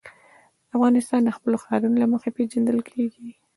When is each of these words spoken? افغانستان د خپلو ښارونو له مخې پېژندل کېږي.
افغانستان 0.75 1.21
د 1.23 1.29
خپلو 1.37 1.55
ښارونو 1.63 1.95
له 2.03 2.07
مخې 2.13 2.29
پېژندل 2.37 2.79
کېږي. 2.89 3.29